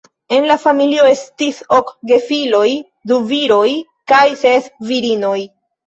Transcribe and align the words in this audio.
En 0.35 0.45
la 0.51 0.53
familio 0.61 1.05
estis 1.09 1.59
ok 1.77 1.93
gefiloj, 2.13 2.65
du 3.13 3.21
viroj 3.31 3.69
kaj 4.15 4.27
ses 4.45 4.77
virinoj. 4.93 5.41